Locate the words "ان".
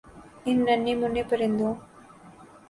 0.47-0.57